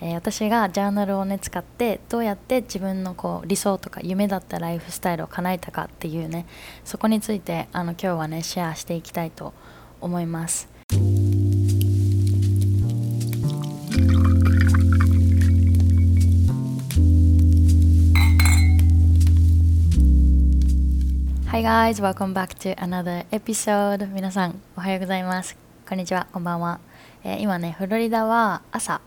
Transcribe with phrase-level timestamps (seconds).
[0.00, 6.46] えー、私がジャーナルをね使ってどうやって自分のこう理想とか夢だったライフスタイルを叶えたかっていうね
[6.84, 9.52] そこについてあの今日はねシェアしていきたいと
[10.00, 10.68] 思います。
[21.50, 24.06] Hi guys, welcome back to another episode.
[24.12, 25.56] 皆さんおはようございます。
[25.88, 26.78] こんにちは、こんばんは、
[27.24, 29.00] えー、今ね、フロリダは朝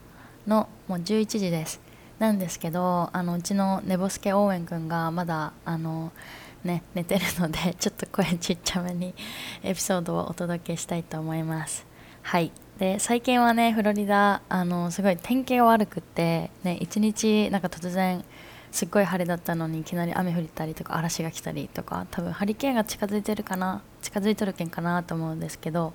[0.47, 1.81] のもう11時です。
[2.19, 6.11] なんですけどあのうちの寝ぼすけ応援くんがまだあの
[6.63, 9.15] ね寝てるので ちょっと声ちっちゃめに
[9.63, 11.85] エピソードをお届けしたいと思います。
[12.21, 12.51] はい。
[12.77, 18.23] で最近はねフロリダあのすごい天気が悪くてね一日なんか突然
[18.71, 25.93] すっごい晴れだったのにいきなり雨降ったりとか嵐が来たりとか多分ハリケーンが近づいてるかな近づいとるけんかなと思うんですけど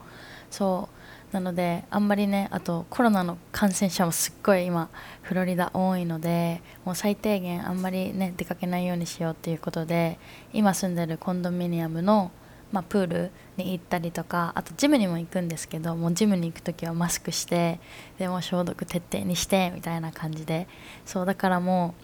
[0.51, 0.96] そう
[1.37, 4.89] なのであんまりねあとコロナの感染者もすっごい今
[5.21, 10.19] フロリダ多いのでもう最低限あんまりね出かけないようにしようっていうことで
[10.55, 12.31] 今住んでるコンドミニアムの
[12.73, 17.79] まあ、プールに行ったりとかあとジムにも行くんですけどもうジムに行く時はマスクして
[18.19, 20.67] でも消毒徹底にしてみたいな感じで。
[21.05, 21.95] そうだからも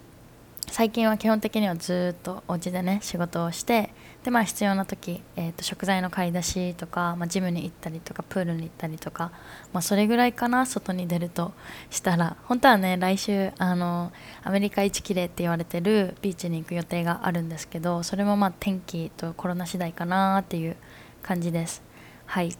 [0.68, 3.92] う最近は基本的にはずっとお家でね仕事をして
[4.24, 9.32] でまあ必要な時、えーと、食材の買い出しとか、まあ、ジムに行ったりとかプールに行ったりとか、
[9.72, 11.52] まあ、それぐらいかな外に出ると
[11.90, 12.36] したら。
[12.44, 14.12] 本当はね来週あの
[14.44, 20.76] アメリカ一綺麗って言われてるビーチに行く予定があるんですけどそれもまあ天気とコロナ次第かなっていう
[21.22, 21.82] 感じです。
[22.26, 22.56] はい。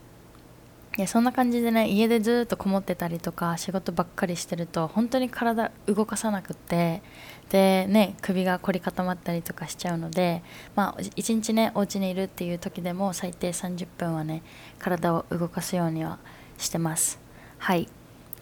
[0.96, 7.02] でそんな感じでね家でずっとこもってたりとか仕事ばっかりしてると本当に体動かさなくって
[7.52, 10.42] でね首が凝り固まったりとかしちゃうので
[10.74, 14.42] まあ一日ねお家にいるっていう時でも最低30分はね
[14.78, 16.18] 体を動かすようには
[16.56, 17.20] してます。
[17.58, 17.88] はい。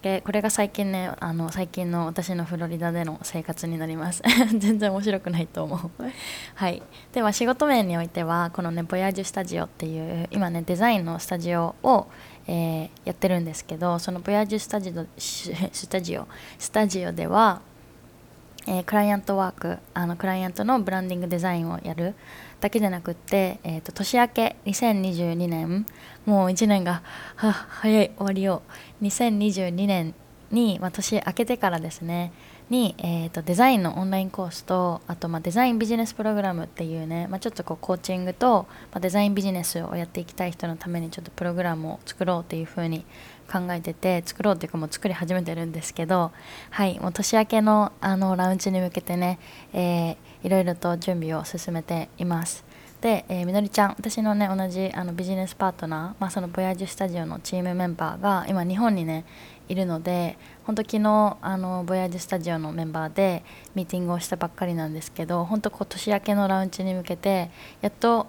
[0.02, 4.22] でこれが最近ねあの最近の私のフロリダでの生活になります。
[4.56, 5.90] 全然面白くないと思う。
[6.54, 6.80] はい。
[7.12, 12.06] では仕事面においてはこのねボヤージュスタジオっていう今ねデザインのスタジオを、
[12.46, 16.28] えー、やってるんですけどそのボヤージュスタジオスタジオ
[16.60, 17.60] スタジオでは
[18.66, 22.14] えー、クライアントワークあのクライアントのブランディングデザインをやる
[22.60, 25.86] だけでなくって、えーと、年明け2022年
[26.26, 27.02] もう1年が
[27.36, 28.62] は早い終わりを
[29.02, 30.14] 2022年
[30.50, 32.32] に、まあ、年明けてからですね
[32.70, 43.04] に、えーと、デザインのオンラインコースとあと、まあ、デザインビジネスプログラムっていうね、まあ、ちょっとこうコーチングと、まあ、デザインビジネスをやっていきたい人のためにちょっとプログラムを作ろうっていうふうに
[43.50, 46.30] 考えてて作ろうっていうかもう作り始めてるんですけど
[46.70, 49.38] はいもう年明けのあのラウンジに向けてね、
[49.72, 52.64] えー、いろいろと準備を進めています。
[53.00, 59.24] で、えー、みのりちゃん私のね同じあのビジネスパートナー、まあ、そのボヤージュスタジオのチームメンバーが今日本にね
[59.70, 63.42] いるので本当昨日あのボヤージュスタジオのメンバーで
[63.74, 67.50] ミーティングをしたばっかりなんですけど本当こう年明けのラウンジに向けて
[67.80, 68.26] やっと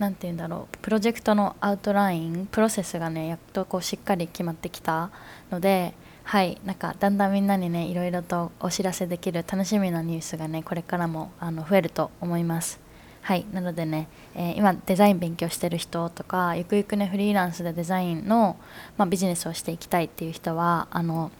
[0.00, 5.10] 何て言うんだろうプロジェクトのアウトラインプロセスがねやっとこうしっかり決まってきた
[5.50, 5.92] ので
[6.24, 12.80] はいなんかだんだんみんなにねいろいろとお知らせできる楽しみなニュースがねこれからもあの増えると思います。
[13.20, 18.56] はいなのでね、えー、今デザイン勉強してる人とかゆくゆくねフリーランスでデザインの、
[18.96, 21.30] まあ、ビジネスをしていきたいっていう人はあの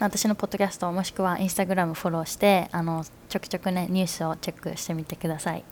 [0.00, 5.62] 私のポッドキャストもしくはインスタグラムフォローしてあのちょくちょくねニュースをチェックしてみてください。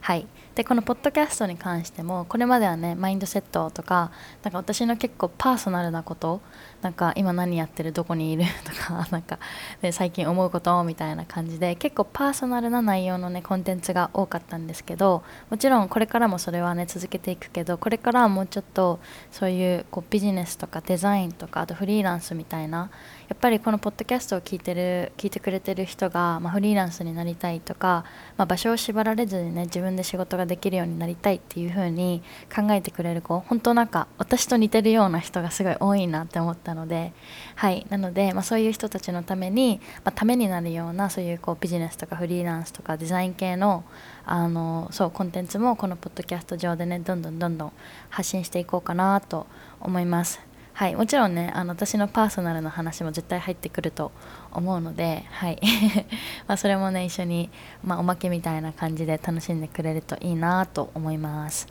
[0.00, 4.12] はい、でこのポッドキャストに関してもこれまではねマインドセットとか
[4.44, 6.40] なんか私の結構パーソナルなこと
[6.80, 9.38] なんか今何やってるどこにいる とかなんか、
[9.82, 19.00] ね、最近思うことみたいな感じで結構パーソナルな内容のねコンテンツが多かったんですけどもちろんこれからもそれはね続けていくけどこれからはもうちょっと
[19.32, 22.90] そういうこうビジネスとかデザインとかあとフリーランスみたいな
[23.28, 28.04] やっぱりこのポッドキャストを聞いてる聞いてくれてる人が、まあ、フリーランスになりたいとか、
[28.36, 32.22] まあ、場所を縛られずにね自分で仕事がができるようになりたいっていう風に
[32.54, 37.12] 考えてくれる子本当なんか私と似てるような人がすごい多いなって思ったので
[37.56, 43.84] はいなので、まあ、そういう人たちのために、まあ、ためになるようなそういうこうビジネスとかフリーランスとかデザイン系の
[44.26, 47.72] あのそうコンテンツもこのポッドキャスト上でねどんどんどんどん
[48.08, 49.46] 発信していこうかなと
[49.80, 50.53] 思います。
[50.74, 54.10] はい、もちろんねあの私のパーソナルな話も絶対入ってくると
[54.50, 55.60] 思うので、はい
[56.48, 57.48] まあ、それもね一緒に、
[57.84, 61.68] まあ、おまけみたいな感じで楽しんでくれるといいなと思います。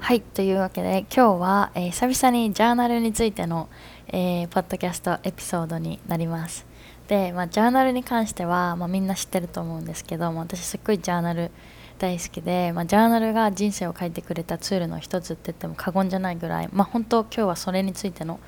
[0.00, 3.68] はいというわけで今日は、えー、久々にジャーナルについての、
[4.08, 6.66] えー、ポッドキャストエピソードになります。
[7.06, 11.50] で、まあ、ジャーナルに関しては、まあ、みんな知ってると思うんですけども私すっごいジャーナル
[11.98, 18.40] 大好きで、まあ、ジャーナルが人生を変えてくれたツールの一つって言っても過言じゃないぐらい、まあ、本当今日はそれについての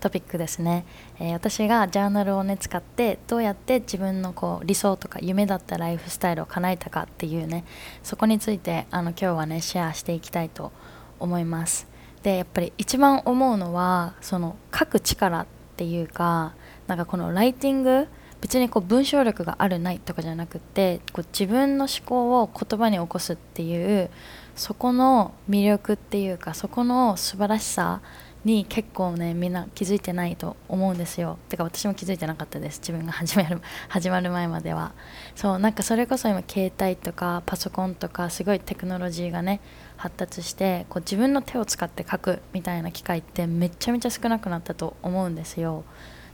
[0.00, 0.84] トピックですね、
[1.18, 7.64] えー、私がジャーナルをね使ってどうやって自分のこう理想とか夢だったライフスタイルを叶えたかっていうね
[8.02, 10.72] そこについてあの今日はねシェアしていきたいと
[11.18, 11.86] 思います。
[12.22, 15.46] でやっぱり一番思うのはその書く力っ
[15.76, 16.54] ていうか
[16.86, 18.08] なんかこのライティング
[18.44, 24.10] 別にこう文章力があるないとかじゃなくてこう自分の思考を言葉に起こすっていう
[24.54, 28.02] そこの魅力っていうかそこの素晴らしさ
[28.44, 31.38] に結構ねみんな気づいてないと思うんですよ。
[31.48, 32.80] てか私も気づいてなかったです。
[32.80, 34.92] 自分が始める 始まる前までは。
[35.34, 39.62] そうなんかそれこそ今携帯とかパソコンとかすごいテクノロジーがね
[39.96, 45.84] 発達してこう自分の手を使って書くみたいな機会ってめちゃめちゃ少なくなったと思うんですよ。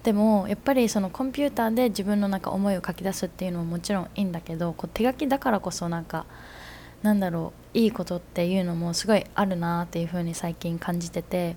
[0.03, 6.27] でもやっぱりそのコンピューターで自分のなんか思いを書き出すっていうのももちろんいいんだけどこう手書きだからこそなんか
[7.03, 11.57] なんだろういいことっていうのもすごいあるなっていう風に最近感じてて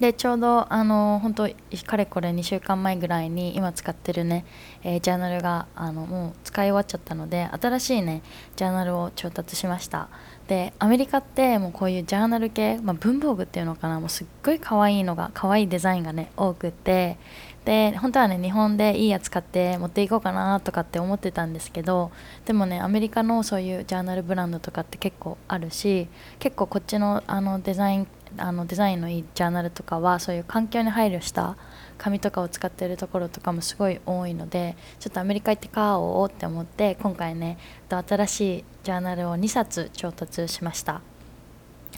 [0.00, 1.48] でちょうどあの本当
[1.86, 4.44] かれこれ2週間前ぐらいに今使ってるね、
[4.82, 8.22] えー、ジャーナルがあのもう使い終わっちゃったので新しいね
[8.56, 10.08] ジャーナルを調達しました。
[10.48, 17.18] でアメリカってもうこういうジャーナル系、まあ、文房具っていうのかなもうすっごい可愛いのが可愛いデザインがね多くて
[17.66, 22.12] で本当はね日本でいいやつ買って持っていこうかなとかって思ってたんですけど
[22.44, 26.06] でもねアメリカのそういうジャーナルブランドとかって結構あるし
[26.38, 28.06] 結構こっちのあのデザイン
[28.38, 31.56] あのデザインのいいジャーナルとかはそういう環境に配慮した
[31.98, 37.58] 紙とかを使ってるところとかもすごい多いのでちょっとアメリカ行って買おうって思って今回ね
[37.88, 41.00] 新しいジャーナルを2冊調達しました。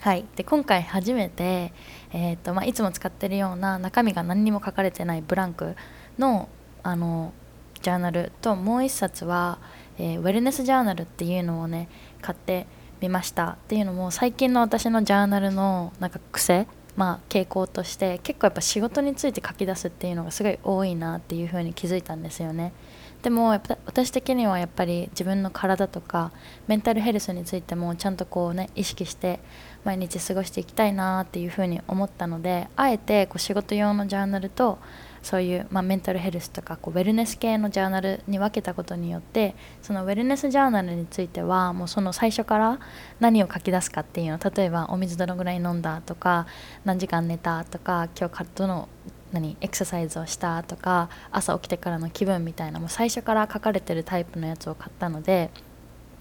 [0.01, 1.73] はい、で今回初めて、
[2.11, 5.75] えーとまあ、いつも使ってるような中身が何にも書かれてないブランク
[6.17, 6.49] の
[6.81, 7.33] あの
[7.81, 9.59] ジャーナルともう1冊は、
[9.97, 11.87] えー、ウェルネスジャーナルっていうのをね
[12.21, 12.67] 買って
[12.99, 22.73] みましたっていうのも最近の私のジャーナルのなんか癖まあ、傾向として結構やっぱ仕事について書き出すっていうのがすごい多いなっていうふうに気づいたんですよね。
[23.21, 26.33] でもやっぱ私的にはやっぱり自分の体とか
[26.67, 29.39] メンタルヘルスについてもちゃんとこうね意識して
[29.83, 34.79] 毎日過ごしていきたいなっていうふうに思ったのであえてこう仕事用のジャーナルと
[35.21, 42.79] そういう、まあ、メンタルヘルスとかこうウェルネス系のジャーナルに分けたことによってそのウェルネスジャーナルについてはもうその最初から
[43.19, 46.47] 何を書き出すかっていうの例えばお水どのぐらい飲んだとか
[46.85, 48.87] 何時間寝たとか今日どの
[49.31, 55.51] 何エクササイズをしたとか朝起きてからの気分みたいなもう最初から書かれてるタイプのやつを買ったので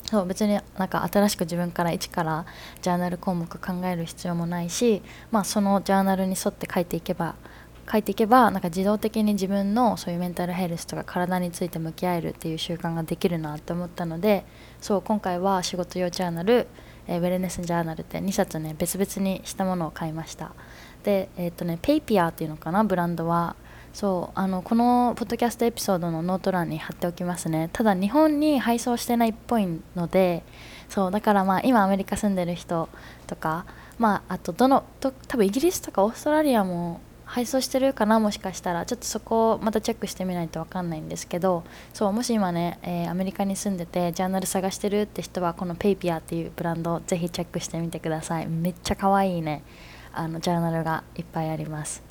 [0.04, 2.46] そう別になんか新しく自分から一から
[2.80, 7.34] ジャーナル項目考える必要もないし、まあ、そのジャーナルに沿って書いていけば
[7.90, 14.44] 書いていけばなんか自動的に自分のそういうメンタルヘルスとか体について向き合えるっていう習慣ができるなと思ったので
[14.80, 16.68] そう今回は仕事用ジャーナル、
[17.06, 20.52] え、ウェルネスジャーナルって2冊ね別々にしたものを買いました。
[21.02, 23.56] でえっ、とね Papier っていうのかなブランドは。
[23.92, 27.68] そうあのこのポッドキャストエピソードのノート欄に貼っておきますね。
[27.72, 30.44] ただ日本に配送してないっぽいので
[30.88, 32.88] そうだからまあ今アメリカ住んでる人
[33.26, 33.66] とか
[33.98, 38.86] まああとどのと多分イギリスとかオーストラリアも配送してるかなもしかしたら。
[38.86, 41.62] ちょっとそこをまたチェックしてみないと分かんないんですけど
[41.92, 48.46] そうもし今ね、えー、アメリカに住んでてジャーナル探してるって人はこのペイピアっていうブランドぜひチェックしてみてください。
[48.46, 49.62] めっちゃ可愛いね
[50.14, 52.07] あのジャーナルがいっぱいあります。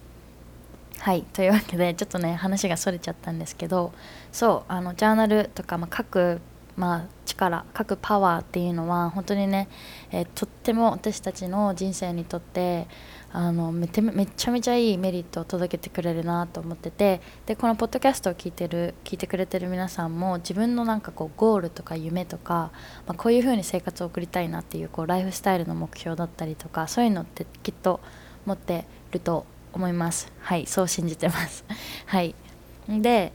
[0.99, 3.93] はいというわけでちょっとね話がそれちゃったんですけど
[4.31, 6.41] そうあのジャーナルとか、まあ、書く
[6.77, 9.67] まあ、力書くパワーっていうのは本当にね、
[10.11, 12.87] えー、とっても私たちの人生にとって
[13.31, 22.71] あのめめちゃめちゃいいメリットを届けてくれるなと思っててでこのポッドキャストを聞いてる聞いてくれてる皆さんも自分のなんかこうゴールとか夢とか、
[23.07, 27.99] まあ、こういう風に生活を送りたいなっていうこうライフスタイルの目標だったりとかそういうのってきっと
[28.45, 30.31] 持ってると思います。
[30.39, 31.63] はいそう信じてます。
[32.05, 32.35] はい。
[32.89, 33.31] で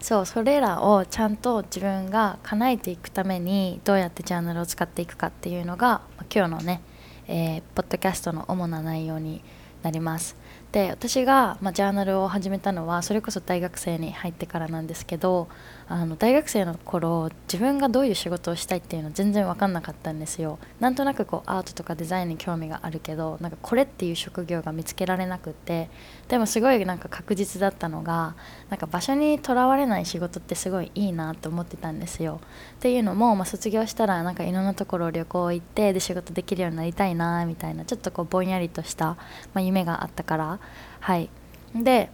[0.00, 6.02] そうそれらをちゃんと自分が叶えていくためにどうやってジャーナルを使っていくかっていうのが、
[6.32, 6.80] 今日のね
[7.28, 9.42] えー、ポッドキャストの主な内容に
[9.82, 10.36] なります。
[10.72, 15.48] で私が、まあ、ジャーナルを始めたのはそれこそ大学生に入ってからなんですけど
[15.88, 20.58] あの大学生の頃自分がどういう仕事をしたいっていうの全然分かんなかったんですよ。
[20.80, 25.88] なんとなくこうアートとかデザインに興味があるけどなんかこれっていう職業が見つけられなくて。
[26.28, 28.34] でもすごいなんか確実だったのが
[28.68, 32.40] なんか場所にとらわれない仕事ってすごいいいなと思ってたんですよ。
[32.76, 39.16] っていうのも、まあ、卒業したらなんかいろんなところ旅行行ってで仕事できるようになりたいなみたいなちょっとこうぼんやりとした、ま
[39.56, 40.58] あ、夢があったから。
[41.00, 41.30] はい。
[41.74, 42.10] で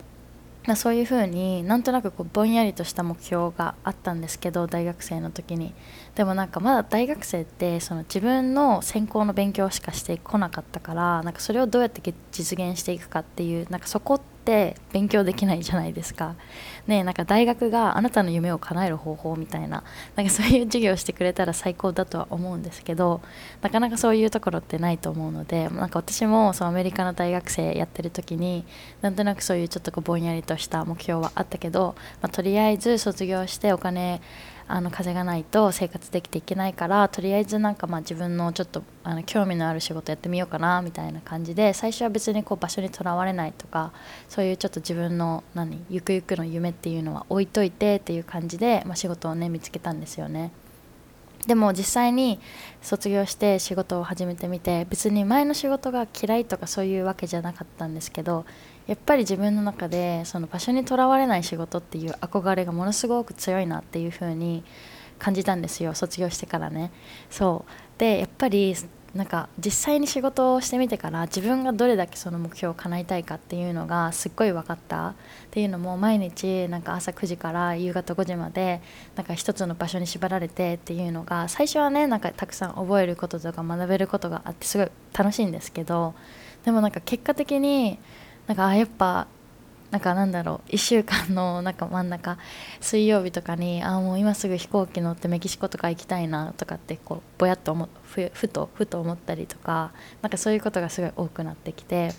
[0.67, 5.75] ま、そういうふうになんとなくこうぼんやりとした目標があったんですけど大学生の時に。
[6.15, 16.37] でもなんかまだ大学生ってその自分の専攻の勉強しかしてこなかったからなんかそれをどうやって実現していくかっていうなんかそこって勉強できないじゃないですか。
[16.87, 19.85] ねなんか大学があなたの夢を叶える方法みたいな
[20.17, 23.21] なんかそういう授業をしてくれたら最高だとは思うんですけど
[23.61, 28.65] なかなかそういうところってないと思うのでなんか私もそのアメリカの大学生やってる時に
[29.01, 34.21] なんとなくそういうちょっとこうぼんやりとした目標はあったけど、まあ、とりあえず卒業してお金
[34.69, 43.93] あの風がないと生活できていけないからとりあえずなんかまあ自分のちょっとあの興味のある仕事やってみようかなみたいな感じで最初は別にこう場所にとらわれないとか
[44.29, 50.53] そういうちょっと自分の何ゆくゆくの夢っていうのは置いといてっていう感じで、まあ、仕事をね見つけたんですよね。
[51.47, 52.39] でも実際に
[52.83, 58.45] 卒業して仕事を始めてみて別に前の仕事が嫌いとかそういうわけじゃなかったんですけど
[58.87, 64.65] やっぱり自分の中でその場所にとらわれない仕事っていう憧れがものすごく強いなっていう風に
[65.19, 66.91] 感じたんですよ卒業してからね。
[67.31, 68.01] そう。
[68.01, 68.75] でやっぱり
[69.15, 75.09] なんか実際に仕事をしてみてから自分がどれだけその目標を叶えたいかっていうのがすっごい分かった。
[75.09, 75.15] っ
[75.51, 78.81] ていうのも毎日なんか朝9時から夕方5時まで
[79.15, 86.15] なんか一つの場所に縛られてっていうのが最初はねなんかたくさん覚えることとか学べることがあってすごい楽しいんですけど
[86.65, 87.99] でもなんか結果的に
[88.47, 89.27] なんかあやっぱ
[89.93, 92.39] なんかなんだろう1週間のなんか真ん中
[92.81, 102.15] 水曜日とかにあもう今すぐ飛行機乗ってメキシコとか行きたいなとかってこうぼやっとふふとふと思ったりとかなんかそういうことがすごい多くなってきて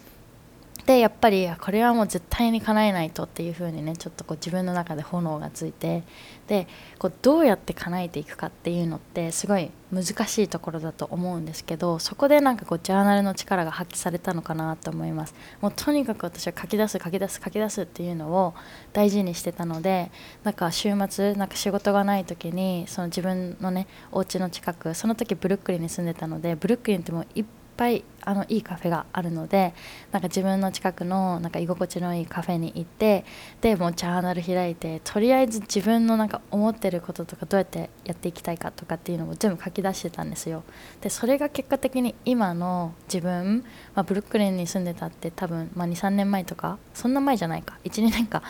[0.86, 6.04] でやっぱりこれはもう絶対に叶えないとっていう風にねちょっとこう自分の中で炎がついて
[6.48, 6.68] で
[7.00, 15.36] こうどうやって叶えていくかっていうのってすごい難しいところだと思うんですけどそこでなんかこうジャーナルの力が発揮されたのかなと思います。
[15.62, 18.54] もうとにかく私は書き出す書き出す書き出すっていうのを
[18.92, 20.12] 大事にしてたので
[20.44, 27.46] なんか週末なんか仕事がない時にその自分のねお家の近くその時ブルックリンに住んでたのでブルックリンってもうい
[27.76, 29.74] ぱいあのいいカフェがあるので
[30.12, 33.26] なんか自分の近くのなんか居心地のいいカフェに行って
[33.62, 40.64] でもうジャーナル開いてとりあえず自分のなんか思ってることとかどうやってやっていきたいかとかっていうのを全部書き出してたんですよ。
[41.02, 43.64] でそれが結果的に今の自分、
[43.96, 47.78] まあ、ブルックリンに住んでたって多分、まあ、23年前とかそんな前じゃないか。
[47.84, 48.42] 12年か。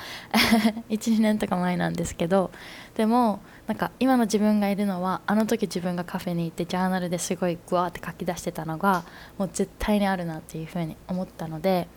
[0.90, 2.52] 12年とか前なんですけど
[2.96, 9.04] でもなんか今の自分がいるのはあの時自分がカフェに行ってジャーナルですごいグワーって書き出してたのが
[9.38, 11.88] もう絶対にあるなっていうふうに思ったので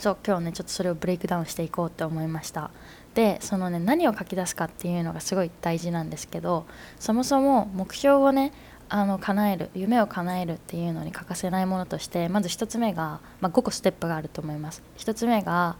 [0.00, 2.70] そう今日ねちょっとそれをブレイクダウンしていこうって思いました。
[3.14, 6.64] でそのね何を書き出すかっていうのがすごい大事なんですけど
[6.98, 8.52] そもそも目標をね
[8.88, 14.82] あの叶える夢を叶えるっていうのに欠かせないものとしてまず1つ目が、まあ、5個ステップがあると思います。
[14.98, 15.76] 1つ目が、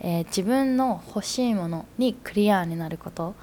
[0.00, 3.34] えー、自分の欲しいものにクリアになること。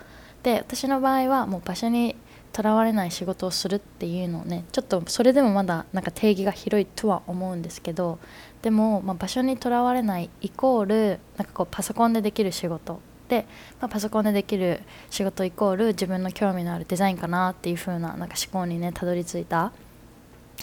[0.43, 2.15] で私の場合はもう場所に
[2.51, 8.19] とらわれない仕事をするっていうのをねちょっとそれでもまだなんか定義が広いとは思うんですけど
[8.61, 13.47] でも、まあ、場所にとらわれないイコールなんかこうパソコンでできる仕事で、
[13.79, 19.71] まあ、パソコンでできる仕事イコール自分の興味のあるデザインかなっていう風ななんか思考にねたどり着いた。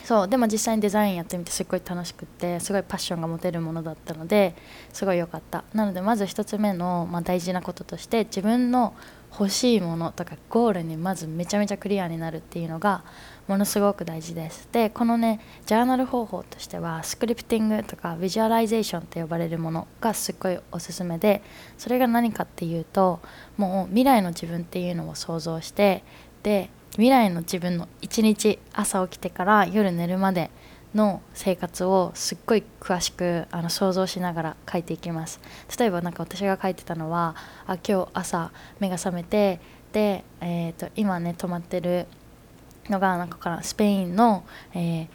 [0.04, 4.54] そうでも実際にデザインやってみてすっごい楽しくってすごいパッションが持てるものだったので
[4.92, 5.64] すごい良かった。
[5.74, 8.94] なのでまず1つ目の、まあ、大事なこととして自分の
[9.32, 13.04] 欲しいものとかゴールにまずめちゃめちゃクリアになるっていうのが
[13.46, 14.68] ものすごく大事です。
[14.72, 21.42] でこのねジャーナル方法としてはスクリプティングとかビジュアライゼーションと呼ばれるものがすっごいおすすめで
[21.76, 23.20] それが何かっていうと
[23.56, 26.04] もう未来の自分っていうのを想像して
[26.42, 30.50] で未来の自分の一日朝起きてから夜寝るまで
[30.94, 35.40] の生活をすっごい詳しくあの想像しながら書いていきます。
[35.78, 39.60] 例えば何か私が書いてたのはあ今日朝目が覚めて
[39.92, 42.06] で、えーと、今ね泊まってる
[42.88, 45.08] のがなんかからスペインの、えー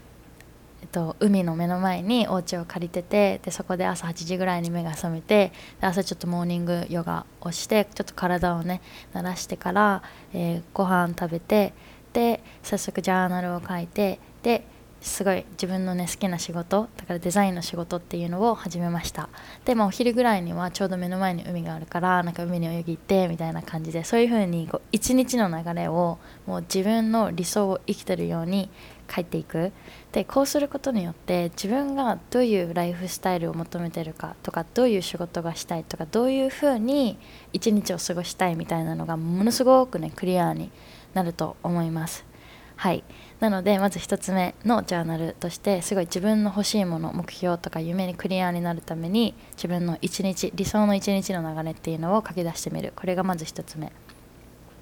[0.84, 8.82] えっと、海の目の前にお家を借りててでそこで朝8時ぐらいに目が覚めてで朝ちょっとモーニングヨガをしてちょっと体をね
[9.14, 10.04] 慣らしてから、
[10.34, 11.74] えー、ご飯食べて
[12.12, 14.66] で早速ジャーナルを書いてで
[15.04, 19.28] すごい自分のね好きな仕事だからデザインの仕事っていうのを始めました。
[19.66, 28.70] で、まあ、お昼ぐらいにはちょうど目の前に海があるからなんか海に泳ぎ行ってみたいな感じでそういう風にこう一日の流れをもう自分の理想を生きてるように
[29.14, 29.74] 書いていく。
[30.14, 37.18] でこうすることによって自分がどういうライフスタイルを求めてるかとかどういう仕事がしたいとかどういう風に
[37.52, 40.72] 一日を過ごしたいみたいなのがものすごくねクリアに
[41.14, 42.33] なると思います。
[42.76, 43.04] はい。
[43.40, 52.94] なのでまず1つ目のジャーナルとしてすごい自分の欲しいもの目標とか夢にクリアになるために自分の一日理想の一日の流れっていうのを書き出してみる。
[52.96, 53.92] これがまず1つ目。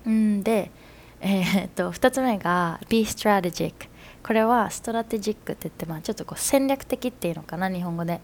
[0.10, 0.72] んで、
[1.20, 3.74] えー、っと2つ目が Be Strategic
[4.24, 8.22] これは strategic って言って、まあ、ちょっとこう戦略的っていうのかな日本語で。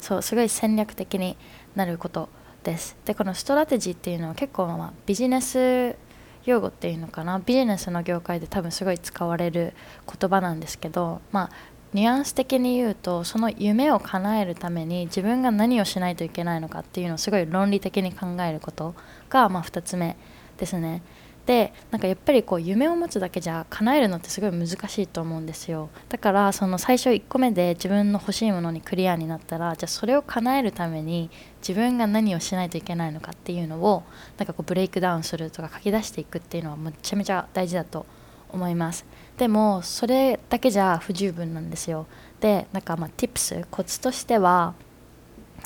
[0.00, 1.36] そうすごい戦略的に
[1.76, 2.28] なること
[2.64, 2.96] です。
[3.04, 5.96] でこのストラテジーっていうのは結構まあビジネス
[6.44, 7.38] 用語っていうのかな？
[7.38, 9.74] ビジネスの業界で多分すごい使われる
[10.06, 11.50] 言葉なんですけどまあ
[11.92, 18.94] ニュアンス的に言うとその夢を叶えるために自分が何をしないといけないのかっていうのをすごい論理的に考えること
[19.28, 20.16] がまあ2つ目
[20.56, 21.02] ですね。
[21.46, 25.88] でなんかやっぱりこう夢を持つだけじゃ叶えるのってすごい難しいと思うんですよ。
[26.08, 31.30] だからその最初1個目で自分の欲しいものにクリアになったらじゃあそれを叶えるために
[31.60, 34.04] 自分が何をしないといけないのかっていうのを
[34.38, 38.06] なんかこうブレイクダウンするとか書き出していくっていうのはめちゃめちゃ大事だと
[38.52, 39.04] 思います。
[39.36, 42.06] でもそれだけじゃ不十分なんですよ。
[42.40, 44.74] でなんかまあ tips コツとしては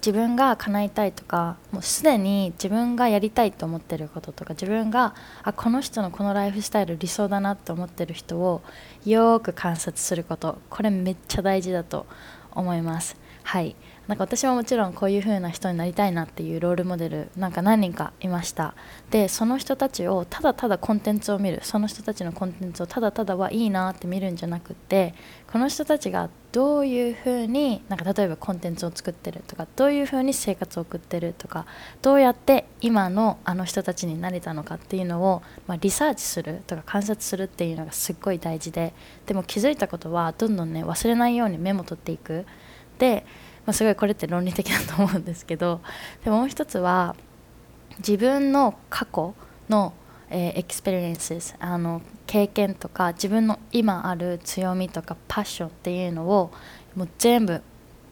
[0.04, 8.61] 自分が叶えたいとかもうすでに自分がやりたいと思ってることとか自分があこの人のこのライフスタイル理想だなと思ってる人を
[9.06, 10.58] よーく観察すること。
[10.68, 12.04] これめっちゃ大事だと
[12.52, 13.16] 思います。
[13.44, 13.76] はい。
[14.06, 18.75] なんか私はもちろんこういう風な人になりたいなっていうロールモデルなんか何人かいました。
[19.11, 21.61] でその人たちをただただコンテンツを見る。
[21.62, 25.14] その人たちのコンテンツをただただはいいなって見るんじゃなくて
[25.50, 31.66] この人たちがどういう風になんか例えばコンテンツを作ってるとかどういう風に生活を送ってるとか
[32.00, 38.92] どうやって今のあの人たちになれたのかっていうのを、まあ、リサーチするとか観察するっていうのがすっごい大事で。
[39.26, 42.46] でも気づいたことはどんどんね忘れないようにメモ取っていく。
[42.99, 43.26] で
[43.66, 45.80] まあ、すごいこれって論理的だと思うんですけど
[46.25, 47.16] でもう一つは
[47.99, 49.35] 自分の過去
[49.68, 49.92] の、
[50.30, 56.50] えー、 experience あの経験とか自分の今ある強みとかパッションっていうのを
[56.94, 57.62] もう全部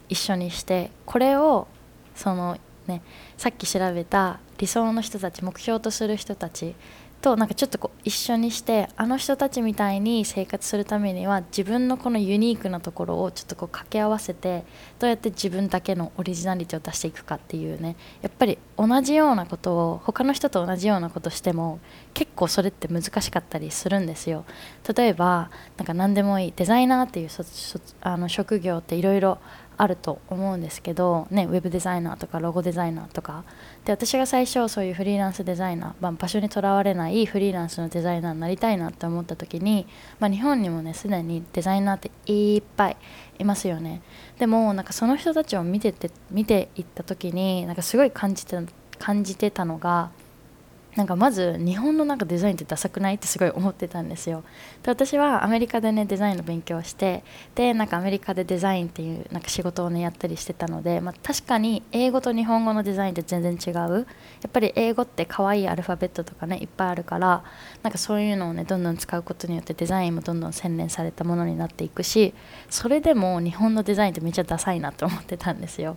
[0.09, 1.66] 一緒にしてこれを
[2.14, 3.02] そのね
[3.37, 6.75] さっき調べた理想の人たち目標とする人たち
[7.23, 14.64] となんかちょっとこう一緒にしてあの人たちみたいに生活するためには自分のこのユニークなところをちょっとこう掛け合わせて
[14.99, 17.97] どうやって自分だけのオリジナリティを出していくかっていうね。
[18.21, 21.78] やっぱり同じようなことを他の人と同じようなことしても
[22.13, 24.45] 結構それって難しかったりするんですよ。
[24.95, 26.52] 例えばなんか何でもいい。
[26.54, 27.28] デザイナーっていう
[28.00, 29.39] あの職業っていろいろ
[29.76, 33.45] あると思うんですけど、ね、ウェブデザイナーとかロゴデザイナーとか。
[33.85, 39.87] で私が最初そういうフリーランスデザイナー、まあ、場所にとらわれないフリーランスのデザイナーになりたいなって思った時に、
[40.21, 42.97] まあ、日本にもねすでにデザイナーっていっぱい
[43.39, 44.02] いますよね。
[44.39, 48.56] でもなんかその人たちを見てて見ていった時になんかすごい感じて
[48.99, 50.11] 感じてたのが
[50.97, 54.45] なんかまず日本のなんかデザインってダサくないってすごい思ってたんですよ。
[54.83, 57.25] で私はアメリカでねデザインの勉強をして
[57.55, 64.07] でなんかアメリカでデザインっていうなんか仕事をねやったりしてたので、まあ、確かに英語と日本語のデザインって全然違う。
[64.43, 67.43] やっぱり英語って可愛いアルファベットとかねいっぱいあるから
[67.83, 72.35] なんかそういうのをねどんどん使うことによってデザインもどんどん洗練されたものになっていくし
[72.69, 75.97] それでも日本のデザインってめっちゃダサいなと思ってたんですよ。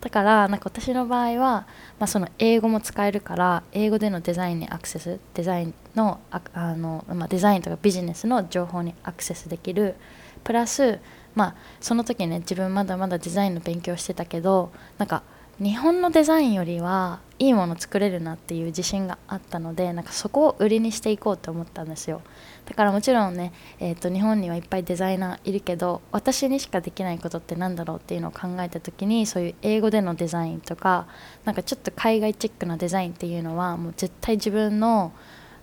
[0.00, 1.66] だからなんか私の場合は、
[1.98, 9.96] まあ、その英語も使えるから英語でのデザインにアクセスデザインのああの、まあ、デザインとかビジネスの情報にアクセスできる。
[10.44, 11.00] プラス、
[11.34, 15.24] まあ、その時ね自分まだまだデザインの勉強してたけどなんか
[15.58, 22.22] 日本のデザインよりはいいもの作れるなっていう自信があったのでなんかそこを売りにしていこうと思ったんですよ。
[22.66, 31.06] だからもちろんね、えーと、日本にはいっぱいデザイナーいるけど私にしかできないことって何だろうっていうのを考えた時にそういう英語でのデザインとか
[31.44, 35.12] なんかちょっと海外チックなデザインっていうのはもう絶対自分の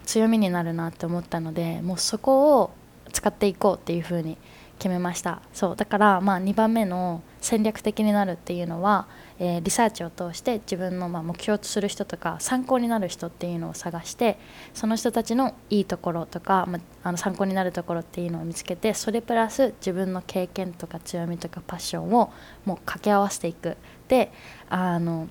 [0.06, 2.72] 強みになるなって思ったのでもうそこを
[3.12, 4.38] 使っていこうっていうふうに
[4.80, 5.42] 決めました。
[5.54, 9.08] そうだからまあ2番目の戦略的になるっていうのは
[9.44, 14.40] えー、リサーチを通して自分のま目標とする人とか参考になる人っていうのを探して
[14.74, 22.32] その人たちのいいところとか、まあの参考になるところっていうのを見つけてそれプラス自分の経験とか強みとかパッションを
[22.64, 23.76] もう掛け合わせていく。
[24.08, 24.32] で
[24.70, 25.28] あの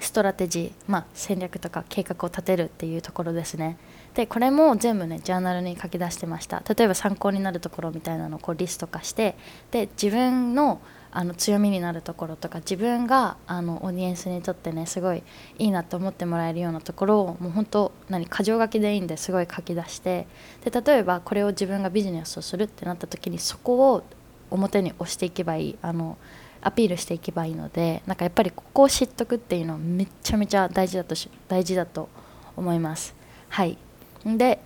[0.00, 3.78] ストラテジー、まあ、戦略とか計画を立てるっていうところですね。
[4.14, 6.62] でこれも全部ねジャーナルに書き出してました。
[6.68, 9.36] 例えば参考になるところみたいなのをこうリスト化して
[9.70, 10.80] で自分の
[11.12, 15.22] あの強みになるところとか自分があのオーディエンスにとってねすごい
[15.58, 20.26] いいなと思ってもらえるようなところをもう本当何箇条書きでいいんですごい書き出して
[20.64, 24.04] で例えばこれを自分がビジネスをするってなった時にそこを
[24.50, 26.16] 表に押していけばいいあの
[26.62, 31.14] アピールしていけばいいのでなんかやっぱりここを知っとくっていうのはめちゃめちゃ大事だと
[31.48, 32.08] 大事だと
[32.56, 33.14] 思います。
[33.48, 33.78] はい
[34.24, 34.60] で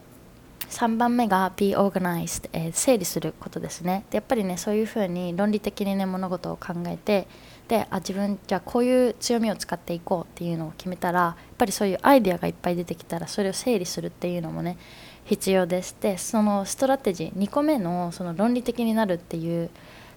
[0.74, 4.04] 3番目が be organized、えー、整理することですね。
[4.10, 7.28] でやっぱりねそういうふうに論理的にね物事を考えて
[7.68, 14.76] であ自分じゃあこういう強みを使っていこうっていうのを決めたらやっぱりそういうアイデアがいっぱい出てきたらそれを整理するっていうのもね
[15.24, 15.96] 必要です。
[16.00, 19.70] でそのストラテジー2個目のその論理的になるっていう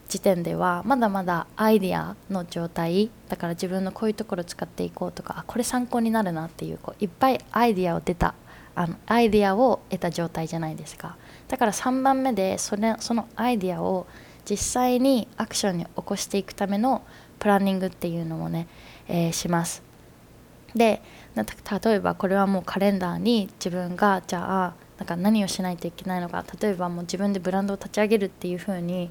[0.09, 8.33] 時点ではまだまだアイデアの状態だから自分のこういうところ使っていこうとかあこれ参考になるなっていうこういっぱいアイデアを出た
[8.77, 11.17] あのアイデアを得た状態じゃないですか。
[11.47, 14.05] だから3番目でそれそのアイデアを
[14.47, 17.01] 実際にアクションに起こしていくための
[17.39, 18.67] プランニングっていうのもね、
[19.07, 19.81] えー、します。
[20.75, 21.01] で
[21.35, 26.45] 例えばこれはもうカレンダーに自分がじゃあなんか何をしないといけないのか。
[26.61, 29.09] 例えばもう自分でブランドを立ち上げるっていう風に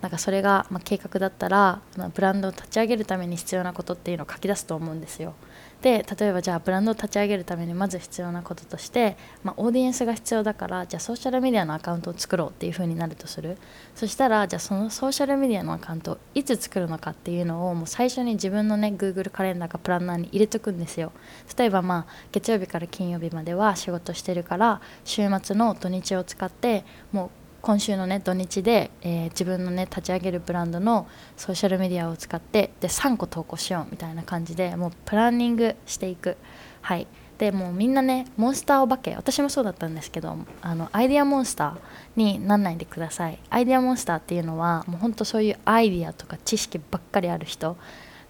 [0.00, 5.34] なんかそれがま計画だったら、まあ、ブランドを立ち上げるために必要なことっていうのを書き出すと思うんですよ。
[5.82, 13.58] で例えばじゃあブランドを立ち上げるためにまず必要なこととして、まあ、オーディエンスが必要だからじゃあソーシャルメディアのアカウントを作ろうっていう風になるとする。
[13.94, 21.12] そしたらじゃあそのソーシャルメディアのアカウントをいつ作るのかっていうのをもう最初に自分のね Google カレンダーかプランナーに入れとくんですよ。
[21.56, 27.30] 例えばまあ月曜日から金曜日までは仕事してるから週末の土日を使ってもう
[27.68, 36.38] 今週のね土日で、えー、自分のね立ち上げるブランドのソーシャルメディアを使ってで3個投稿しようみたいな感じでもうプランニングしていく。
[36.80, 37.06] はい。
[37.36, 41.78] でもうみんなねモンスターお化け私もそうだったんですけどあのアイデアモンスター
[42.16, 43.38] になんないでください。
[43.50, 47.76] アイデアモンスターっていうのはもうほんとそういうアイディアとか知識ばっかりある人。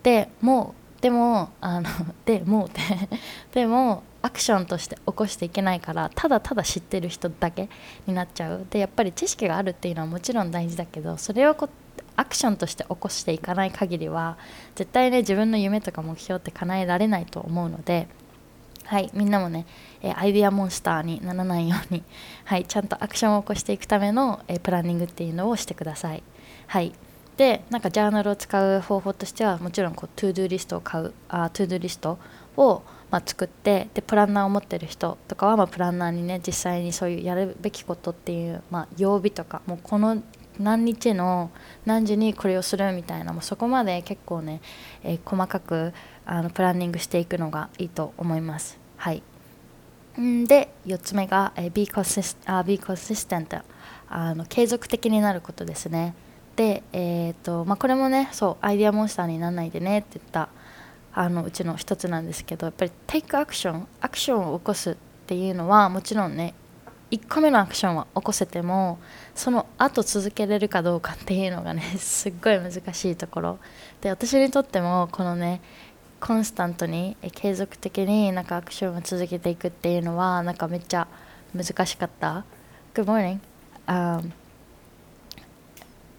[0.03, 1.88] でもうでもあの
[2.24, 2.70] でもう
[3.55, 7.70] でもアクションとして起こしていけないからただただ知ってる人だけ
[8.06, 11.70] になっちゃうでやっぱり知識があるっていうのはもちろん大事だけどそれをこ
[12.14, 14.36] アクションとして起こしていかない限りは
[14.74, 18.06] 絶対ね自分の夢とか目標って叶えられないと思うので
[18.84, 19.66] はいみんなもね、
[20.02, 22.02] えアイデアモンスターにならないように、
[22.46, 26.22] はい、ちゃんとアクションを起こしていくための、えプランニングっていうのをしてください。
[26.66, 26.94] はい
[27.36, 32.18] でなんかジャーナルを使う方法としてはもちろんこう to-do list を書くあ to-do list
[32.59, 40.23] をまあ、作ってでプランナーを持ってる人とかは、まあ、プランナーにね実際にそういうやるべきことっていう、まあ、曜日とかもうこの
[40.59, 41.51] 何日の
[41.87, 44.61] 何時にこれをするみたいなもうそこまで結構ね、
[45.05, 45.92] えー、細かく
[46.27, 48.79] あのプランニングしていくのがいいと思います。
[48.97, 49.23] はい
[50.47, 53.62] で4つ目が、えー、be, consist be consistent
[54.09, 56.14] あの継続的になることですね。
[56.57, 60.49] で、えーとまあ、これもねそうアイデアモンスターにならないでねって言った
[61.20, 64.94] あのうちの一つなんですけどやっぱりテイクアクションアクションを起こすっ
[65.26, 66.54] ていうのはもちろんね
[67.11, 69.00] 1個目のアクションは起こせても
[69.35, 73.59] その後続けれるかどうかっていうのがね すっごい難しいところ。
[74.00, 75.61] で私にとってもこのね
[76.20, 81.09] コンスタントに継続的になんかアクションを続けていくっていうのはなんかめっちゃ
[81.52, 82.44] 難しかった。
[82.94, 83.40] Good morning、
[83.88, 84.31] um,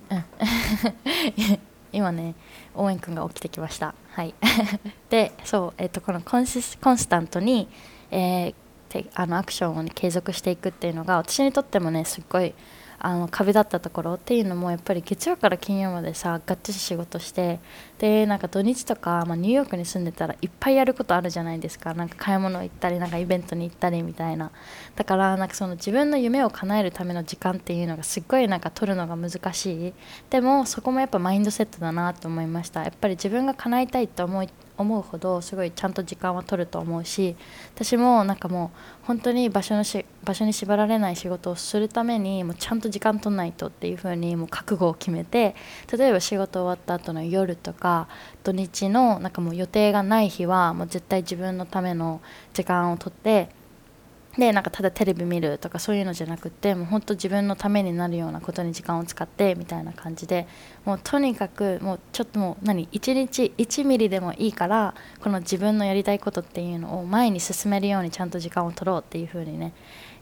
[1.93, 2.35] 今ね
[2.75, 3.95] 応援くんが起きてきました。
[4.19, 4.35] はい。
[5.09, 7.69] でそう、えーと、このコンシコンスタントに、
[8.11, 12.53] えー、あのアクションを、ね、継続していくっていうのが私にとってもねすっごい
[12.99, 17.59] あの壁だったところっていうのもやっぱり月曜から金曜までさがっつり仕事して
[17.97, 21.93] でなんか土日とか、まあ、ニューヨークに住んでたらいっぱいやることあるじゃないですか。
[21.93, 24.51] なんか買い物行ったりなんかイベントに行ったりみたいな。
[24.95, 29.93] だからなんかその自分の夢を叶えるための時間っていうのがすっごいなんか取るのが難しい。
[30.29, 32.83] でもそこもやっぱマインドセットだなと思いました。
[32.83, 37.35] やっぱり自分が叶えたいと思い思うほどすごいちゃんと時間は取ると思うし
[37.75, 38.71] 私もなんかも
[39.03, 45.55] う本当に場所のし場所に縛られない仕事をするためにもうちゃんと時間取らないとっていう風にもう覚悟を決めて
[45.95, 48.07] 例えば仕事終わった後の夜とか
[48.43, 52.21] 土日のなんかもう予定がない日はもう絶対自分のための
[52.53, 53.49] 時間を取って
[54.37, 60.47] でなんかただテレビ見るとかそういうのじゃなくてもう本当自分のためになるようなことに時間を使ってみたいな感じで
[60.85, 69.73] もうとにかくもうちょっともう何1日1ミリでもいいからこの自分のやりたいことっていうのを前に進めるようにちゃんと時間を取ろうっていう風にね、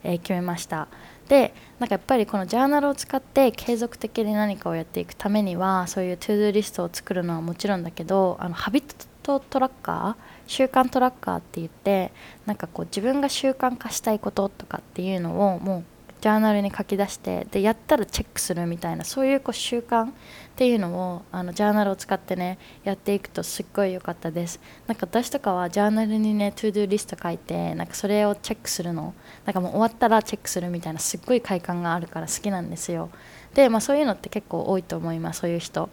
[0.04, 0.88] えー、決めました。
[1.28, 9.06] でなんかやっぱりこのジャーナルを使って継続的に何かをやっていくためにはそういう to-do list を作るのはもちろんだけどあの habit
[9.50, 12.12] tracker 習慣 tracker って言って
[12.46, 15.84] なんかこう自分が習慣化したいこととかっていうのをもう
[16.20, 20.10] ジャーナルに書き出してでやったらチェックするみたいなそういうこう習慣っ
[20.56, 24.60] ていうのをあのジャーナルを使ってねやっていくとすっごい良かったです。
[24.88, 29.13] なんか私とかはジャーナルにね to-do list 書いてなんかそれをチェックするの。
[29.46, 33.10] なんかもう終わったらチェックするみたいなすっごい快感があるから好きなんですよ。
[33.54, 35.90] でまあそういうのって結構多いと思いますそういう人。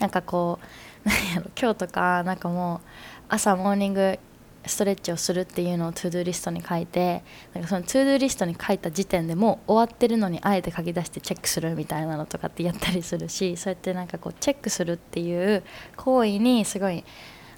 [0.00, 0.66] なんかこう
[1.06, 2.88] 何やろ今日とかなんかもう
[3.28, 4.18] 朝モーニング
[4.66, 7.22] ストレッチをするっていうのを to-do list に書いて
[7.54, 15.62] なんかその to-do list に書いた時点でもう終わってるのにあえて書き出してチェックするみたいなのとかってやったりするしそうやってなんかこうチェックするっていう
[15.96, 17.04] 行為にすごい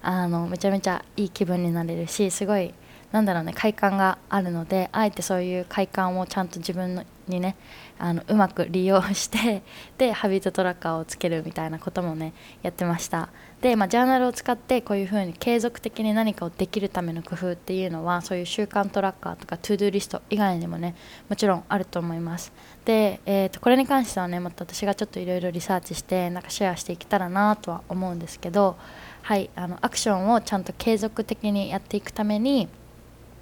[0.03, 2.75] あのめちゃめちゃいい気分になれるしすごい
[3.11, 7.57] なんだろうね快感があるのであえてそういう快感をちゃんと自分にね
[7.99, 9.63] あのうまく利用して
[9.99, 12.33] で habit tracker をつけるみたいなこともね
[12.63, 13.29] やってました。
[13.61, 20.95] で、まあ、ジャーナルを使ってこういうふうに継続的に何かをできるための工夫っていうのはそういう習慣 tracker とか to-do list 以外にもね
[21.29, 22.53] もちろんあると思います。
[22.85, 28.77] で、えー、とこれに関してはねまた私がちょっといろいろリサーチしてなんかシェアしていけたらなとは思うんですけど
[29.23, 32.69] はいあのアクションをちゃんと継続的にやっていくために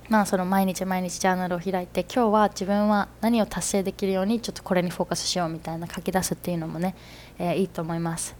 [0.09, 6.95] まあその毎日毎日ジャーナルを開いて今日は自分は何を達成できるようにちょっとこれにフォーカスしようみたいな書き出すっていうのもね、
[7.39, 8.37] えー、いいと思います。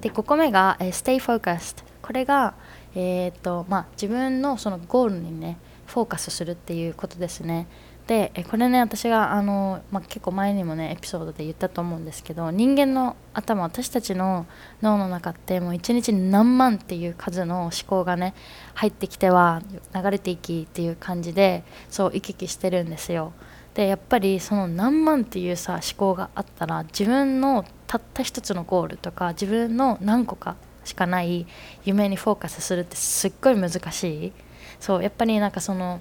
[0.00, 2.54] で5個目が、えー、Stay Focused これが、
[2.94, 7.66] えーとまあ、自分のそのゴールにねフォーカスするっていうことですね。
[8.08, 14.46] でこれね私があの、まあ、結構前にもねエピソードで言ったと思うんですけど人間の頭私たちの
[14.80, 18.32] 脳の中ってもう一日に何万っていう数の思考がね
[18.72, 19.60] 入ってきては
[19.94, 23.34] 流れていきっていう感じでそう行き来してるんですよ。
[23.74, 31.46] でやっぱりその何万っていうさ思考があったら自分のたった一つのゴールとか自分の何個かしかない
[31.84, 34.32] 夢にフォーカスするってすっごい難しい。
[34.80, 36.00] そうやっぱりなんかその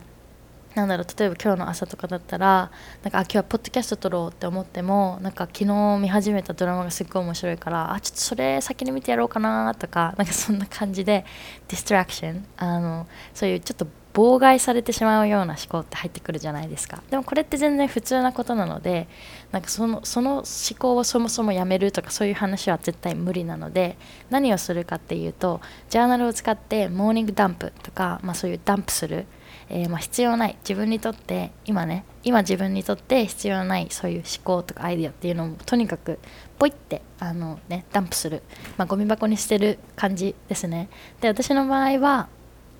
[0.77, 11.25] なんだろう例えば今日の朝とかだったらなんかあ今日はポッドキャスト撮ろうって思ってもなんか昨日見始めたドラマがすっごい面白いからあちょっとそれ先に見てやろうかなとかなんかそんな感じで
[11.67, 17.03] ディストラクションあのそういうちょっと妨害されてしまうような思考って入ってくるじゃないですか。
[17.11, 19.07] でもこれって全然普通なことなので
[19.51, 20.43] なんかそのその思
[20.79, 23.95] 考をそもそもやめるとかそういう話は絶対無理なので
[24.31, 29.27] 何をするかっていうとジャーナルを使ってモーニングダンプとか、まあ、そういうダンプする。
[29.69, 30.57] えー、まあ、必要ない。
[30.61, 36.19] 自分にとって今ね今自分にとって必要ないそういう思考とかアイデアっていうのをとにかく
[36.57, 38.43] ポイってあの、ね、ダンプする、
[38.77, 40.89] まあ、ゴミ箱に捨てる感じですね。
[41.21, 42.27] で私の場合は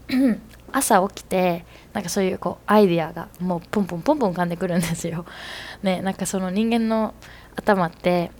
[0.72, 5.26] 朝起きてなんかそういうこうアイデアがもうポンポンポンポン浮かんでくるんですよ。
[5.84, 7.14] ねなんかその人間の
[7.56, 8.32] 頭って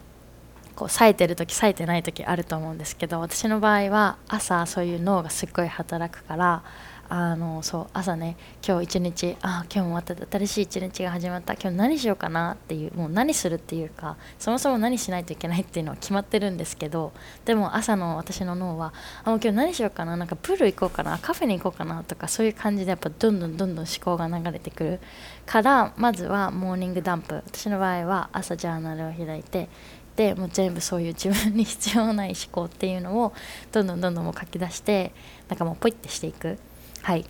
[0.76, 6.64] こう冴えてる時冴えてない時あると思うんですけど私の場合は朝そういう脳がすっごい働くから
[7.10, 17.14] あのそう朝ね今日一日あ今日もまた新しい一日が始まった今日何しようかなっていうもう何するっていうかそもそも何しないといけないっていうのは決まってるんですけど
[17.46, 18.94] でも朝の私の脳は
[19.24, 25.00] あもう今日何しようかななんかプール行こうかなカフェに行こうかなとかそういう感じでやっぱどんどんどんどん思考が流れてくる。
[25.46, 29.70] からまずはモーニングダンプ私の場合は朝ジャーナルを開いて
[30.18, 33.34] でもう全部そういう自分に必要ない思考っていうのを
[33.72, 35.14] どんどんどんどんもう書き出して
[35.48, 36.60] なんかもうポイってしていく。
[37.08, 37.26] はい。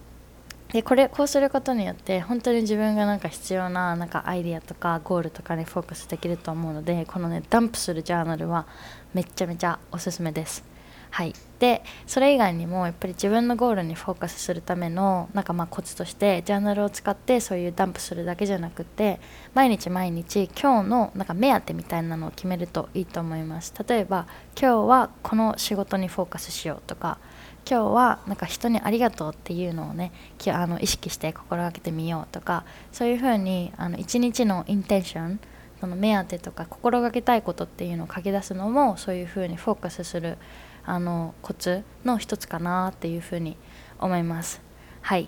[0.74, 8.66] でこれこうすることによって本当に自分がなんか必要ななんかアイディアとかゴールとかにフォーカスできると思うのでこのねダンプするジャーナルは
[9.14, 10.64] めちゃめちゃおすすめです。
[11.12, 19.20] はい、でそれ以外にもやっぱり自分のゴールにフォーカスするためのなんかまあコツとしてジャーナルを使ってそういうダンプするだけじゃなくて
[19.54, 23.76] 毎日毎日今日のなんか目当てみたいなのを決めるといいと思います。
[23.88, 24.26] 例えば
[24.60, 27.20] 今日はこの仕事にフォーカスしようとか
[27.70, 30.14] 今日はなんか人にありがとうっていうのをね
[30.48, 35.40] あの意識して心がけてみようとかそういうふうにあの一日のインテンション
[35.82, 40.38] その目当てとか心がけたいことっていうのを書き出すのもそういうふうにフォーカスする
[40.86, 43.58] あのコツの一つかなっていうふうに
[44.00, 44.62] 思います。
[45.02, 45.28] はい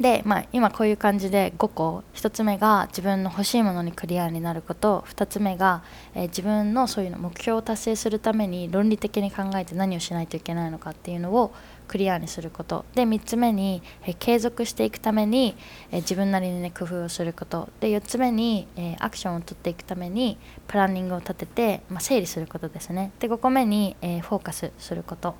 [0.00, 5.82] で、まあ、今こういう感じで5個1つ目が自分の欲しいものにクリアになること2つ目が、
[6.14, 11.52] えー、自分のそういうの目標を達成するために論理的に考えて何をしないといけないのかっていうのを
[11.88, 15.56] クリアにすることで3つ目に、えー、継続していくために、
[15.90, 23.12] えー、自分なりに、ね、工夫をすることで4つ目に、えアクションを取っていくためにプランニングを立てて、まあ、整理することですね。
[23.20, 25.36] で5個目に、えフォーカスすること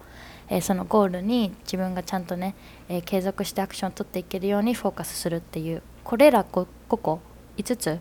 [0.48, 2.54] えー、そのゴールに自分がちゃんとね、
[2.88, 7.20] えー、継続してアクションを取っていけるようにフォーカスするっていうこれら 5, 5個
[7.56, 7.98] 5つ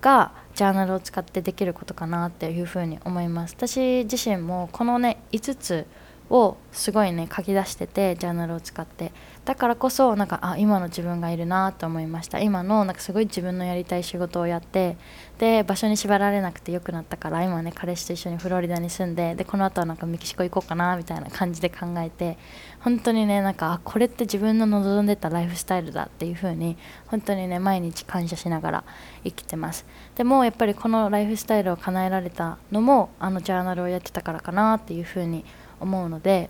[0.00, 3.54] がジャーナルを使ってできることかなっていうふうに思います。
[3.56, 5.86] 私自身もこのね5つ
[6.28, 9.12] をすごいね書き出しててジャーナルを使って。
[9.44, 12.38] だからこそなんかあ今の自分がいるなと思いました。
[12.38, 14.96] 今のなんかすごい自分のやりたい仕事をやって
[15.38, 22.38] で場所に縛られなくてよくなったから今ね彼氏と一緒にフロリダに住んででこの後はなんかメキシコ行こうかなみたいな感じで考えて
[22.78, 26.76] 本当にねなんかこれって自分の望んでたライフスタイルだっていう風に
[27.08, 28.84] 本当にね毎日感謝しながら
[29.24, 29.84] 生きてます。
[30.14, 35.44] でもやっぱりこのライフスタイルを叶えられたのもあのジャーナルをやってたからかなっていう風に
[35.80, 36.48] 思うので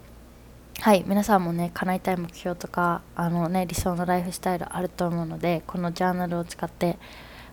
[0.80, 6.98] はい皆さんもね叶えたい目標とかあの、ね、理想のライフスタイルあると思うのでこのジャーナルを使って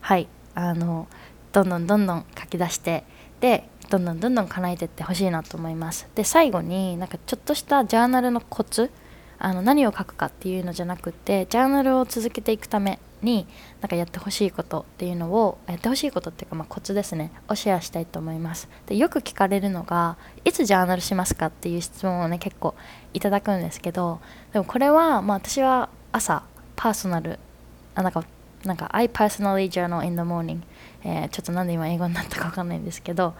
[0.02, 1.08] はいあの
[1.52, 3.04] どんどんどんどん書き出して
[3.40, 6.08] でどんどんどんどん叶えていってほしいなと思います。
[6.16, 8.92] で最後になんかちょっとしたジャーナルのコツ
[9.38, 13.48] あの何を書くかっていうのじゃなくてジャーナルを続けていくために
[13.82, 17.32] なんかやってほしいことっていうのをやってほしいことっていうかまあコツですね。
[17.48, 18.70] をシェアしたいと思います。
[18.86, 22.76] でよく聞かれるのがいつジャーナルしますかっていう質問をね結構
[23.14, 24.20] いただくんですけど
[24.54, 26.44] でもこれはまあ私は朝
[26.76, 27.40] パーソナル
[27.96, 28.24] あなんか
[28.64, 30.62] なんか I personally journal in the morning、
[31.04, 33.34] えー、ちょっとなんで今英語になったかわかんないんですけど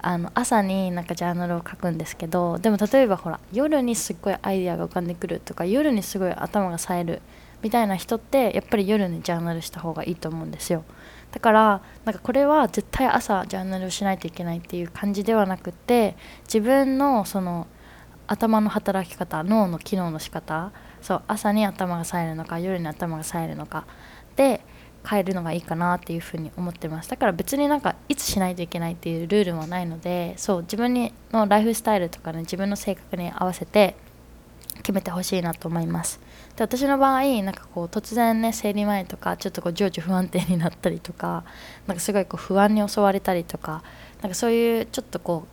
[0.00, 7.22] あの朝になんかジャーナルを書くんですけどでも例えばほら夜にすっごいアイデアが浮かんでくるとか夜にすごい頭が冴える
[7.62, 10.84] みたいな人ってやっぱり夜にジャーナルした方がいいと思うんですよ。
[11.30, 17.66] だからなんかこれは絶対朝ジャーナルをしないといけないっていう感じではなくて自分のその
[18.26, 23.86] 頭の働き方脳の機能の仕方そう朝に頭が冴えるのか夜に頭が冴えるのか
[24.36, 24.64] で
[25.08, 27.10] 変えるのがいいかなっていうふうに思ってます。
[27.10, 33.96] だから別になんかいつしないといけないっていうルールもないのでそう自分にのライフスタイルとかね自分の性格に合わせて
[34.82, 36.20] 決めてほしいなと思います。
[36.56, 41.44] で私の場合なんかこう突然ね生理前とかちょっとこう情緒不安定になったりとか
[41.86, 43.82] なんかすごいこう不安に襲われたりとか
[44.20, 45.46] なんかそういうちょっとこ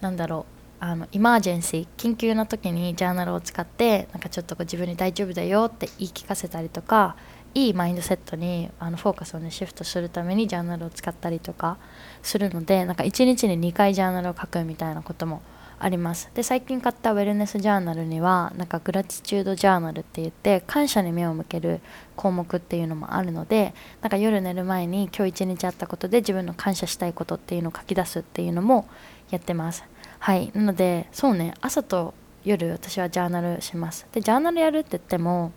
[0.00, 0.46] うなんだろ
[0.80, 7.16] うあのイマージェンシー緊急な時にジャーナルを使ってなんかちょっとこう自分に大丈夫だよって言い聞かせたりとか
[7.54, 11.78] いいマインドセットにあのフォーカスをねシフトするためにジャーナルを使ったりとか
[12.22, 15.40] するのでなんか1日に2回ジャーナルを書くみたいなことも
[15.84, 16.30] あります。
[16.32, 21.82] で最近買ったウェルネスジャーナルにはなんかグラティチュードジャーナルって言って感謝に目を向ける
[22.16, 28.88] 項目っていうのもあるのでなんか夜寝る前に今日一日あったことで自分の感謝したいことっていうのを書き出すっていうのも
[29.28, 29.84] やってます。
[30.20, 30.50] はい。
[30.54, 31.52] なのでそうね。
[31.60, 32.14] 朝と
[32.46, 34.06] 夜私はジャーナルします。
[34.10, 35.52] でジャーナルやるって言っても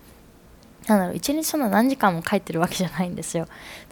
[0.86, 3.46] なんだろう一日そんな何時間も書いてるわけじゃないんですよ。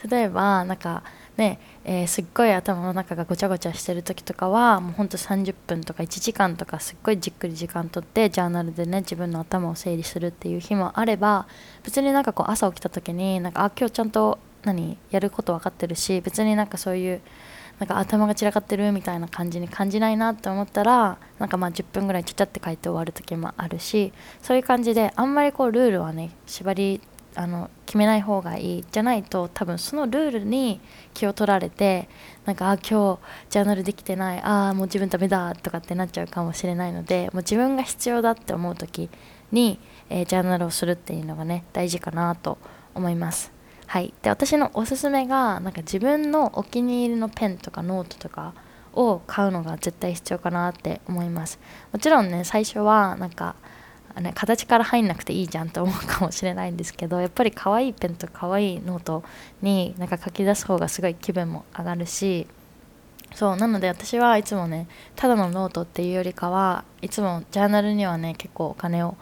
[0.08, 1.02] 例えばなんか
[1.36, 11.46] ね、えー、すっごい頭の中がごちゃごちゃしてる時とかはもうほんと30分とか1時間とかすっごいじっくり時間とってジャーナルでね自分の頭を整理するっていう日もあれば
[11.84, 17.20] 別になんかこう朝起きた時になんかあ今日ちゃんと何やること分かってるし別になんかそういう
[17.78, 24.12] なんか頭が散らかってるみたいな感じに感じないなって思ったらなんかまあ10分ぐらいちゃちゃって書いて終わる時もあるし
[24.42, 27.00] そういう感じであんまりこうルールはね縛り
[27.34, 30.80] あの決めない方がいいじゃないと多分そのルールに
[31.12, 32.08] 気を取られて
[32.46, 33.18] なんかあ今日
[33.50, 39.10] ジャーナルできてないああもう自分ダメだとかってなっちゃうかもしれないのでもう自分が必要だって思う時
[39.52, 42.56] に、えー、ジャーナルをするっていうのがね大事かなと
[42.94, 43.55] 思います。
[43.86, 44.12] はい。
[44.22, 48.54] で私のおすすめがなんか自分のお気に入りのペンとかノートとか
[48.92, 51.58] を買うのが絶対必要かなって思います。
[51.92, 53.54] もちろんね最初はなんか
[54.20, 59.22] ね、形から入んなくていいじゃんと思うかもしれないんですけどやっぱり可愛いペンと可愛いノート
[59.60, 62.46] になんか書き出す方がすごい気分も上がるし
[63.34, 69.16] そうなので私はいつもねただのノートっていうよりかはいつもジャーナルにはね結構お金を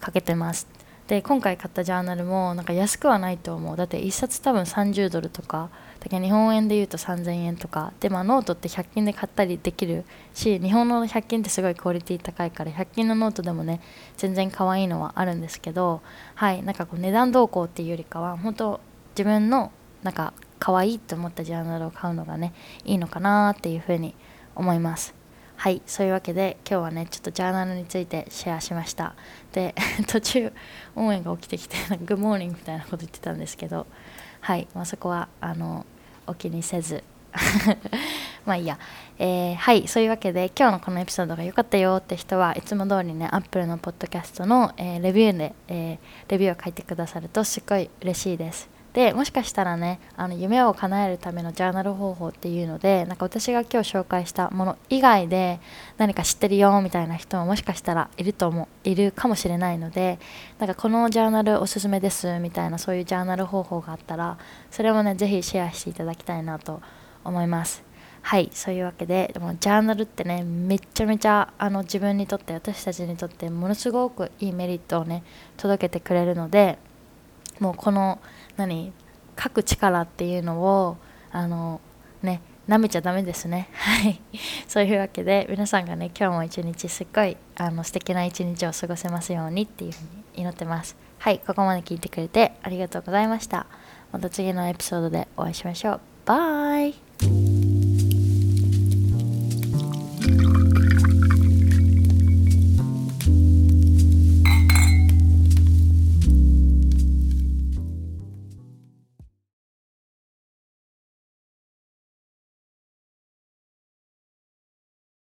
[0.00, 0.77] かけてます。
[1.08, 3.76] で今回買ったジャーナルもなんか安くはないと思う。
[3.76, 7.94] だって1冊多分30ドルとかだけ日本円で言うと3000円とか。
[7.98, 13.80] で、まあ、ノートって100均で買ったりできるし日本の100均ってすごいクオリティ高いから100均のノートでもね
[14.18, 16.02] 全然可愛いのはあるんですけど
[16.34, 18.80] はいなんかこう値段動向っていうよりかは本当
[19.12, 22.52] 自分のなんか可愛いと思ったジャーナルを買うのがね
[22.84, 24.14] いいのかなっていうふうに
[24.54, 25.18] 思います。
[25.58, 29.16] はいそういうわけで今日はねちょっとジャーナルについてシェアしました。
[29.50, 29.74] で
[30.06, 30.52] 途中
[30.98, 33.86] 音源が起きてきてグッモーニングみたいなこと言ってたんですけど
[34.40, 35.86] はい、まあ、そこはあの
[36.26, 37.02] お気にせず
[38.44, 38.78] まあいいや、
[39.18, 45.98] えー、はいそういうわけで今日のこのエピソードが良かったよって人はいつも通りねアップルのポッドキャストの、えー、レビューで、えー、
[46.30, 48.77] レビューを書いてくださるとすっごい嬉しいです。
[48.98, 55.60] でもしかしたらねあの夢を叶えるためのジャーナル方法っていうのでなんか私が今日紹介したもの以外で
[55.98, 60.18] 何か知ってるよみたいな人ももしかしたらいると思いるかもしれないので
[60.58, 64.36] なんかこのジャーナルおすすめですみたいなそういうジャーナル方法があったら
[64.72, 66.82] それもねぜひシェアしていただきたいなと
[67.22, 67.84] 思います。
[68.22, 75.22] はいそういうわけででもジャーナルってねめちゃめちゃあの自分にとって私たちにとってものすごくいいメリットをね
[75.56, 76.78] 届けてくれるので
[77.60, 78.18] もうこの
[78.58, 78.92] 何
[79.42, 80.98] 書く力っていうのを
[81.30, 81.80] あの
[82.22, 83.70] ね舐めちゃダメですね。
[83.72, 84.20] はい。
[84.66, 90.96] そういうわけで皆さんがね今日も一日すっごいあの素敵な一日を過ごせますようにっていうふうに祈ってます。
[91.18, 93.66] はいここまで聞いてくれてありがとうございました。
[94.12, 96.00] また次のエピソードでお会いしましょう。
[96.26, 97.87] バイ。